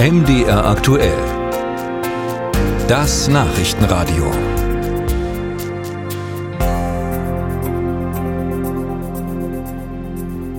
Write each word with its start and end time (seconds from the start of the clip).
MDR 0.00 0.64
aktuell. 0.64 1.18
Das 2.86 3.26
Nachrichtenradio. 3.26 4.30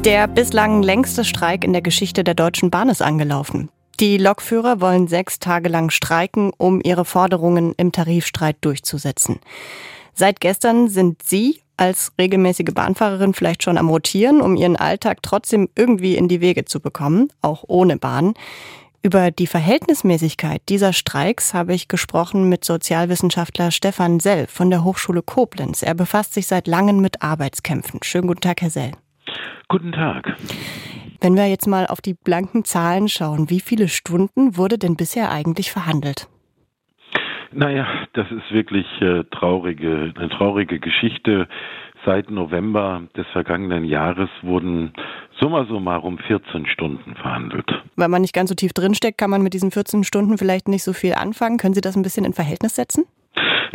Der 0.04 0.28
bislang 0.28 0.84
längste 0.84 1.24
Streik 1.24 1.64
in 1.64 1.72
der 1.72 1.82
Geschichte 1.82 2.26
der 2.26 2.34
Deutschen 2.34 2.70
Bahn 2.70 2.90
ist 2.90 3.02
angelaufen. 3.02 3.70
Die 4.02 4.18
Lokführer 4.18 4.82
wollen 4.82 5.08
sechs 5.08 5.40
Tage 5.40 5.70
lang 5.70 5.90
streiken, 5.90 6.52
um 6.58 6.82
ihre 6.84 7.06
Forderungen 7.06 7.74
im 7.78 7.94
Tarifstreit 7.94 8.58
durchzusetzen. 8.60 9.40
Seit 10.14 10.42
gestern 10.42 10.90
sind 10.90 11.24
Sie 11.24 11.62
als 11.78 12.12
regelmäßige 12.20 12.74
Bahnfahrerin 12.74 13.34
vielleicht 13.34 13.64
schon 13.64 13.78
am 13.78 13.88
Rotieren, 13.88 14.42
um 14.42 14.58
Ihren 14.58 14.76
Alltag 14.76 15.20
trotzdem 15.24 15.70
irgendwie 15.78 16.18
in 16.18 16.28
die 16.28 16.42
Wege 16.42 16.66
zu 16.66 16.82
bekommen, 16.82 17.32
auch 17.42 17.64
ohne 17.68 17.96
Bahn. 17.96 18.34
Über 19.02 19.32
die 19.32 19.48
Verhältnismäßigkeit 19.48 20.62
dieser 20.68 20.92
Streiks 20.92 21.54
habe 21.54 21.74
ich 21.74 21.88
gesprochen 21.88 22.50
mit 22.50 22.66
Sozialwissenschaftler 22.66 23.72
Stefan 23.72 24.20
Sell 24.20 24.46
von 24.48 24.70
der 24.70 24.84
Hochschule 24.84 25.22
Koblenz. 25.22 25.84
Er 25.84 25.94
befasst 25.94 26.34
sich 26.34 26.48
seit 26.48 26.68
langem 26.68 27.00
mit 27.00 27.22
Arbeitskämpfen. 27.22 28.02
Schönen 28.04 28.28
guten 28.28 28.42
Tag, 28.42 28.62
Herr 28.62 28.70
Sell. 28.70 28.92
Guten 29.70 29.94
Tag. 29.94 30.36
Wenn 31.22 31.36
wir 31.36 31.48
jetzt 31.48 31.66
mal 31.66 31.88
auf 31.88 32.02
die 32.02 32.14
blanken 32.14 32.66
Zahlen 32.66 33.08
schauen, 33.08 33.50
wie 33.50 33.62
viele 33.62 33.88
Stunden 33.88 34.58
wurde 34.58 34.78
denn 34.78 34.98
bisher 34.98 35.32
eigentlich 35.32 35.72
verhandelt? 35.72 36.28
Naja, 37.52 37.88
das 38.14 38.30
ist 38.32 38.52
wirklich 38.52 38.86
äh, 39.02 39.24
traurige, 39.32 40.14
eine 40.16 40.30
traurige 40.30 40.80
Geschichte. 40.80 41.48
Seit 42.06 42.32
November 42.32 43.04
des 43.16 43.28
vergangenen 43.28 43.84
Jahres 43.84 44.30
wurden 44.42 44.94
summa 45.40 45.66
summarum 45.66 46.18
14 46.18 46.66
Stunden 46.66 47.16
verhandelt. 47.16 47.70
Weil 47.96 48.08
man 48.08 48.22
nicht 48.22 48.34
ganz 48.34 48.50
so 48.50 48.56
tief 48.56 48.74
drinsteckt, 48.74 49.18
kann 49.18 49.30
man 49.30 49.42
mit 49.42 49.54
diesen 49.54 49.72
14 49.72 50.04
Stunden 50.04 50.38
vielleicht 50.38 50.68
nicht 50.68 50.84
so 50.84 50.94
viel 50.94 51.14
anfangen. 51.14 51.58
Können 51.58 51.74
Sie 51.74 51.82
das 51.82 51.96
ein 51.96 52.04
bisschen 52.04 52.26
in 52.26 52.34
Verhältnis 52.34 52.76
setzen? 52.76 53.06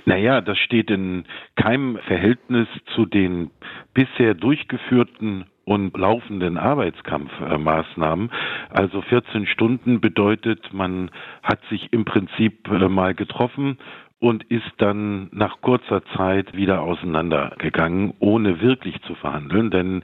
Naja, 0.06 0.40
das 0.40 0.58
steht 0.58 0.90
in 0.90 1.24
keinem 1.56 1.98
Verhältnis 2.06 2.68
zu 2.94 3.06
den 3.06 3.50
bisher 3.94 4.34
durchgeführten 4.34 5.44
und 5.64 5.96
laufenden 5.96 6.58
Arbeitskampfmaßnahmen. 6.58 8.30
Also 8.70 9.00
14 9.02 9.46
Stunden 9.46 10.00
bedeutet, 10.00 10.72
man 10.72 11.10
hat 11.42 11.60
sich 11.70 11.92
im 11.92 12.04
Prinzip 12.04 12.68
äh, 12.68 12.88
mal 12.88 13.14
getroffen 13.14 13.78
und 14.24 14.42
ist 14.44 14.72
dann 14.78 15.28
nach 15.32 15.60
kurzer 15.60 16.02
Zeit 16.16 16.56
wieder 16.56 16.80
auseinandergegangen, 16.80 18.14
ohne 18.20 18.62
wirklich 18.62 18.98
zu 19.02 19.14
verhandeln. 19.16 19.70
Denn 19.70 20.02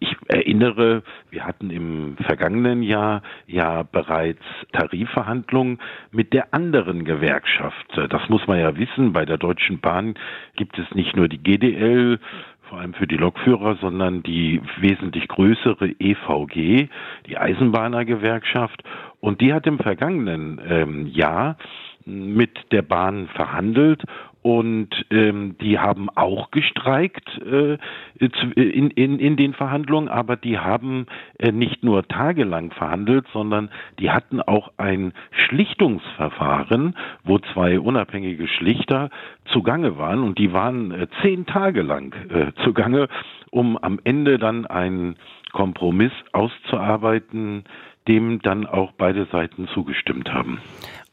ich 0.00 0.14
erinnere, 0.28 1.02
wir 1.30 1.46
hatten 1.46 1.70
im 1.70 2.18
vergangenen 2.18 2.82
Jahr 2.82 3.22
ja 3.46 3.82
bereits 3.82 4.42
Tarifverhandlungen 4.72 5.78
mit 6.10 6.34
der 6.34 6.52
anderen 6.52 7.06
Gewerkschaft. 7.06 7.86
Das 8.10 8.28
muss 8.28 8.46
man 8.46 8.58
ja 8.58 8.76
wissen. 8.76 9.14
Bei 9.14 9.24
der 9.24 9.38
Deutschen 9.38 9.80
Bahn 9.80 10.12
gibt 10.56 10.78
es 10.78 10.94
nicht 10.94 11.16
nur 11.16 11.28
die 11.28 11.42
GDL, 11.42 12.20
vor 12.68 12.80
allem 12.80 12.92
für 12.92 13.06
die 13.06 13.16
Lokführer, 13.16 13.76
sondern 13.80 14.22
die 14.22 14.60
wesentlich 14.76 15.26
größere 15.26 15.88
EVG, 15.98 16.88
die 17.28 17.38
Eisenbahnergewerkschaft. 17.38 18.82
Und 19.20 19.40
die 19.40 19.54
hat 19.54 19.66
im 19.66 19.78
vergangenen 19.78 20.60
ähm, 20.68 21.06
Jahr 21.06 21.56
mit 22.06 22.72
der 22.72 22.82
Bahn 22.82 23.28
verhandelt 23.28 24.02
und 24.44 24.90
ähm, 25.10 25.56
die 25.62 25.78
haben 25.78 26.10
auch 26.10 26.50
gestreikt 26.50 27.26
äh, 27.38 27.78
in, 28.18 28.90
in, 28.90 29.18
in 29.18 29.36
den 29.38 29.54
Verhandlungen, 29.54 30.10
aber 30.10 30.36
die 30.36 30.58
haben 30.58 31.06
äh, 31.38 31.50
nicht 31.50 31.82
nur 31.82 32.06
tagelang 32.06 32.70
verhandelt, 32.70 33.24
sondern 33.32 33.70
die 33.98 34.10
hatten 34.10 34.42
auch 34.42 34.72
ein 34.76 35.14
Schlichtungsverfahren, 35.30 36.94
wo 37.24 37.38
zwei 37.38 37.80
unabhängige 37.80 38.46
Schlichter 38.46 39.08
zugange 39.50 39.96
waren 39.96 40.22
und 40.22 40.38
die 40.38 40.52
waren 40.52 40.90
äh, 40.90 41.06
zehn 41.22 41.46
Tage 41.46 41.80
lang 41.80 42.14
äh, 42.28 42.52
zugange, 42.64 43.08
um 43.50 43.78
am 43.78 43.98
Ende 44.04 44.36
dann 44.36 44.66
einen 44.66 45.16
Kompromiss 45.52 46.12
auszuarbeiten, 46.32 47.64
dem 48.08 48.42
dann 48.42 48.66
auch 48.66 48.92
beide 48.92 49.24
Seiten 49.32 49.68
zugestimmt 49.68 50.30
haben. 50.34 50.60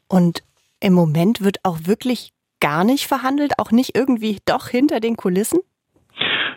Und 0.09 0.43
im 0.81 0.93
Moment 0.93 1.43
wird 1.43 1.57
auch 1.63 1.79
wirklich 1.85 2.33
gar 2.59 2.83
nicht 2.83 3.07
verhandelt, 3.07 3.53
auch 3.57 3.71
nicht 3.71 3.95
irgendwie 3.95 4.39
doch 4.45 4.67
hinter 4.67 4.99
den 4.99 5.15
Kulissen? 5.15 5.59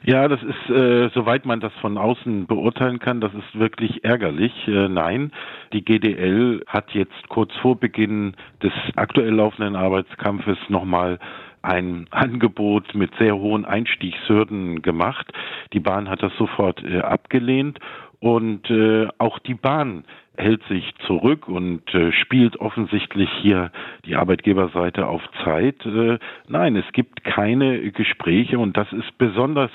Ja, 0.06 0.28
das 0.28 0.40
ist, 0.42 0.70
äh, 0.70 1.08
soweit 1.14 1.46
man 1.46 1.60
das 1.60 1.72
von 1.80 1.96
außen 1.96 2.46
beurteilen 2.46 2.98
kann, 2.98 3.22
das 3.22 3.32
ist 3.32 3.58
wirklich 3.58 4.04
ärgerlich. 4.04 4.52
Äh, 4.68 4.88
nein, 4.88 5.32
die 5.72 5.82
GDL 5.82 6.62
hat 6.66 6.90
jetzt 6.90 7.28
kurz 7.30 7.54
vor 7.62 7.76
Beginn 7.80 8.36
des 8.62 8.72
aktuell 8.96 9.32
laufenden 9.32 9.76
Arbeitskampfes 9.76 10.58
nochmal 10.68 11.18
ein 11.62 12.06
Angebot 12.10 12.94
mit 12.94 13.12
sehr 13.18 13.34
hohen 13.36 13.64
Einstiegshürden 13.64 14.82
gemacht. 14.82 15.32
Die 15.72 15.80
Bahn 15.80 16.10
hat 16.10 16.22
das 16.22 16.32
sofort 16.36 16.84
äh, 16.84 17.00
abgelehnt 17.00 17.78
und 18.20 18.68
äh, 18.70 19.08
auch 19.16 19.38
die 19.38 19.54
Bahn 19.54 20.04
hält 20.36 20.62
sich 20.64 20.94
zurück 21.06 21.48
und 21.48 21.82
äh, 21.94 22.12
spielt 22.12 22.56
offensichtlich 22.58 23.30
hier 23.40 23.70
die 24.04 24.16
Arbeitgeberseite 24.16 25.06
auf 25.06 25.22
Zeit. 25.44 25.84
Äh, 25.86 26.18
nein, 26.48 26.76
es 26.76 26.90
gibt 26.92 27.24
keine 27.24 27.90
Gespräche 27.92 28.58
und 28.58 28.76
das 28.76 28.92
ist 28.92 29.16
besonders 29.18 29.70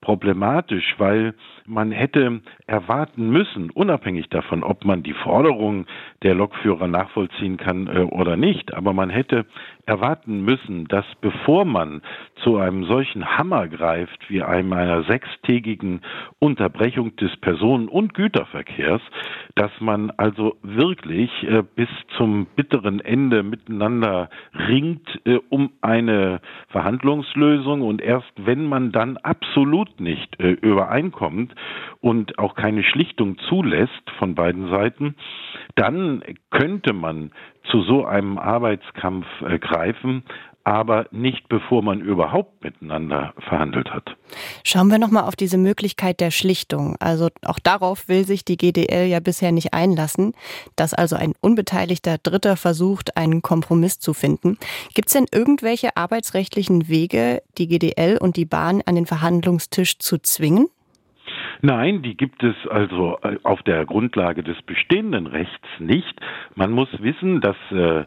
problematisch, 0.00 0.94
weil 0.98 1.34
man 1.66 1.90
hätte 1.90 2.40
erwarten 2.66 3.30
müssen, 3.30 3.70
unabhängig 3.70 4.28
davon, 4.28 4.62
ob 4.62 4.84
man 4.84 5.02
die 5.02 5.12
Forderungen 5.12 5.86
der 6.22 6.34
Lokführer 6.34 6.86
nachvollziehen 6.86 7.56
kann 7.56 7.88
äh, 7.88 8.00
oder 8.00 8.36
nicht, 8.36 8.74
aber 8.74 8.92
man 8.92 9.10
hätte 9.10 9.46
erwarten 9.86 10.44
müssen, 10.44 10.86
dass 10.86 11.04
bevor 11.20 11.64
man 11.64 12.02
zu 12.42 12.58
einem 12.58 12.84
solchen 12.84 13.38
Hammer 13.38 13.68
greift 13.68 14.28
wie 14.28 14.42
einem 14.42 14.72
einer 14.72 15.02
sechstägigen 15.04 16.02
Unterbrechung 16.38 17.16
des 17.16 17.34
Personen- 17.38 17.88
und 17.88 18.14
Güterverkehrs, 18.14 19.02
dass 19.54 19.72
man 19.80 20.10
also 20.12 20.56
wirklich 20.62 21.30
äh, 21.42 21.62
bis 21.74 21.88
zum 22.16 22.46
bitteren 22.54 23.00
Ende 23.00 23.42
miteinander 23.42 24.28
ringt 24.68 25.20
äh, 25.24 25.38
um 25.48 25.70
eine 25.80 26.40
Verhandlungslösung 26.68 27.82
und 27.82 28.00
erst 28.02 28.32
wenn 28.36 28.66
man 28.66 28.92
dann 28.92 29.16
absolut 29.16 29.87
nicht 29.98 30.38
äh, 30.40 30.50
übereinkommt 30.50 31.54
und 32.00 32.38
auch 32.38 32.54
keine 32.54 32.82
Schlichtung 32.82 33.38
zulässt 33.48 34.10
von 34.18 34.34
beiden 34.34 34.70
Seiten, 34.70 35.14
dann 35.74 36.22
könnte 36.50 36.92
man 36.92 37.32
zu 37.70 37.82
so 37.82 38.04
einem 38.04 38.38
Arbeitskampf 38.38 39.26
äh, 39.42 39.58
greifen, 39.58 40.22
aber 40.68 41.06
nicht 41.12 41.48
bevor 41.48 41.82
man 41.82 42.02
überhaupt 42.02 42.62
miteinander 42.62 43.32
verhandelt 43.38 43.90
hat. 43.90 44.16
Schauen 44.64 44.88
wir 44.88 44.98
noch 44.98 45.10
mal 45.10 45.22
auf 45.22 45.34
diese 45.34 45.56
Möglichkeit 45.56 46.20
der 46.20 46.30
Schlichtung. 46.30 46.94
Also 47.00 47.28
auch 47.42 47.58
darauf 47.58 48.06
will 48.08 48.26
sich 48.26 48.44
die 48.44 48.58
GDL 48.58 49.06
ja 49.06 49.20
bisher 49.20 49.50
nicht 49.50 49.72
einlassen, 49.72 50.34
dass 50.76 50.92
also 50.92 51.16
ein 51.16 51.32
unbeteiligter 51.40 52.18
Dritter 52.18 52.58
versucht, 52.58 53.16
einen 53.16 53.40
Kompromiss 53.40 53.98
zu 53.98 54.12
finden. 54.12 54.58
Gibt 54.92 55.08
es 55.08 55.14
denn 55.14 55.24
irgendwelche 55.32 55.96
arbeitsrechtlichen 55.96 56.86
Wege, 56.88 57.42
die 57.56 57.66
GDL 57.66 58.18
und 58.18 58.36
die 58.36 58.44
Bahn 58.44 58.82
an 58.84 58.94
den 58.94 59.06
Verhandlungstisch 59.06 59.98
zu 59.98 60.18
zwingen? 60.18 60.68
Nein, 61.60 62.02
die 62.02 62.16
gibt 62.16 62.42
es 62.44 62.54
also 62.68 63.18
äh, 63.22 63.36
auf 63.42 63.62
der 63.62 63.84
Grundlage 63.84 64.42
des 64.42 64.60
bestehenden 64.62 65.26
Rechts 65.26 65.66
nicht. 65.78 66.14
Man 66.54 66.70
muss 66.70 66.88
wissen, 67.00 67.40
dass 67.40 67.56
äh, 67.72 68.04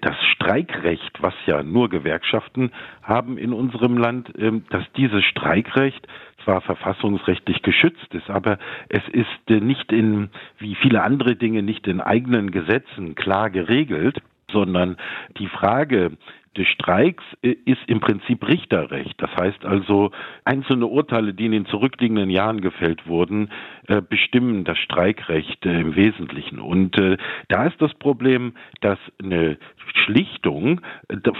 das 0.00 0.16
Streikrecht, 0.34 1.22
was 1.22 1.34
ja 1.46 1.62
nur 1.62 1.88
Gewerkschaften 1.88 2.72
haben 3.02 3.38
in 3.38 3.52
unserem 3.52 3.96
Land, 3.96 4.36
äh, 4.38 4.52
dass 4.70 4.84
dieses 4.96 5.24
Streikrecht 5.24 6.06
zwar 6.44 6.60
verfassungsrechtlich 6.60 7.62
geschützt 7.62 8.12
ist, 8.12 8.28
aber 8.28 8.58
es 8.88 9.06
ist 9.08 9.50
äh, 9.50 9.60
nicht 9.60 9.92
in, 9.92 10.30
wie 10.58 10.74
viele 10.74 11.02
andere 11.02 11.36
Dinge, 11.36 11.62
nicht 11.62 11.86
in 11.86 12.00
eigenen 12.00 12.50
Gesetzen 12.50 13.14
klar 13.14 13.50
geregelt 13.50 14.20
sondern 14.52 14.96
die 15.38 15.46
Frage, 15.46 16.16
des 16.56 16.66
Streiks 16.68 17.22
äh, 17.42 17.54
ist 17.64 17.80
im 17.86 18.00
Prinzip 18.00 18.46
Richterrecht. 18.46 19.14
Das 19.18 19.30
heißt 19.36 19.64
also, 19.64 20.10
einzelne 20.44 20.86
Urteile, 20.86 21.32
die 21.32 21.46
in 21.46 21.52
den 21.52 21.66
zurückliegenden 21.66 22.30
Jahren 22.30 22.60
gefällt 22.60 23.06
wurden, 23.06 23.50
äh, 23.86 24.02
bestimmen 24.02 24.64
das 24.64 24.78
Streikrecht 24.78 25.64
äh, 25.64 25.80
im 25.80 25.94
Wesentlichen. 25.96 26.58
Und 26.58 27.00
da 27.48 27.66
ist 27.66 27.80
das 27.80 27.94
Problem, 27.94 28.54
dass 28.80 28.98
eine 29.22 29.58
Schlichtung 30.04 30.80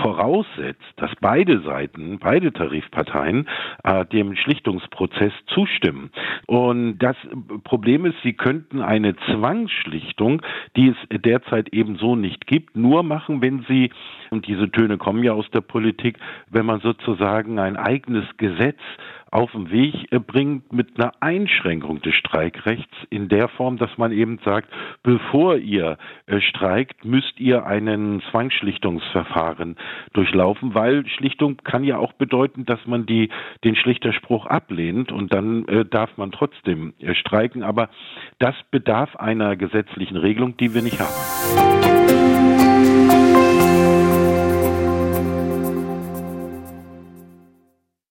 voraussetzt, 0.01 0.83
dass 0.97 1.11
beide 1.21 1.61
Seiten, 1.63 2.19
beide 2.19 2.53
Tarifparteien 2.53 3.49
dem 4.13 4.37
Schlichtungsprozess 4.37 5.33
zustimmen. 5.47 6.11
Und 6.47 6.99
das 6.99 7.17
Problem 7.65 8.07
ist, 8.07 8.17
sie 8.23 8.33
könnten 8.33 8.81
eine 8.81 9.17
Zwangsschlichtung, 9.17 10.43
die 10.77 10.89
es 10.89 11.21
derzeit 11.21 11.73
eben 11.73 11.97
so 11.97 12.17
nicht 12.17 12.47
gibt, 12.47 12.77
nur 12.77 13.03
machen, 13.03 13.43
wenn 13.43 13.65
sie, 13.69 13.91
diese 14.31 14.71
Töne 14.71 14.99
kommen 15.01 15.25
ja 15.25 15.33
aus 15.33 15.51
der 15.51 15.63
Politik, 15.63 16.19
wenn 16.49 16.65
man 16.65 16.79
sozusagen 16.79 17.59
ein 17.59 17.77
eigenes 17.77 18.25
Gesetz 18.37 18.79
auf 19.31 19.53
den 19.53 19.71
Weg 19.71 20.09
bringt 20.27 20.73
mit 20.73 20.99
einer 20.99 21.13
Einschränkung 21.21 22.03
des 22.03 22.15
Streikrechts 22.15 22.95
in 23.11 23.29
der 23.29 23.49
Form, 23.49 23.77
dass 23.77 23.97
man 23.97 24.13
eben 24.13 24.39
sagt, 24.45 24.69
bevor 25.03 25.57
ihr 25.57 25.99
äh, 26.27 26.41
streikt, 26.41 27.05
müsst 27.05 27.39
ihr 27.39 27.65
einen 27.65 28.23
Zwangsschlichtungsverfahren 28.31 29.77
durchlaufen, 30.13 30.75
weil 30.75 31.07
Schlichtung 31.07 31.59
kann 31.59 31.85
ja 31.85 31.99
auch 31.99 32.13
bedeuten, 32.13 32.67
dass 32.67 32.85
man 32.87 33.07
die, 33.07 33.31
den 33.65 33.77
Schlichterspruch 33.77 34.47
ablehnt 34.47 35.13
und 35.13 35.33
dann 35.33 35.65
äh, 35.69 35.85
darf 35.85 36.17
man 36.17 36.33
trotzdem 36.33 36.95
äh, 36.99 37.15
streiken. 37.15 37.63
Aber 37.63 37.89
das 38.39 38.57
bedarf 38.71 39.15
einer 39.17 39.57
gesetzlichen 39.57 40.17
Regelung, 40.17 40.57
die 40.57 40.75
wir 40.75 40.83
nicht 40.83 40.99
haben. 40.99 42.10